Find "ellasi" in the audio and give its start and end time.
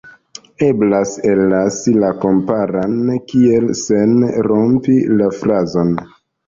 1.31-1.93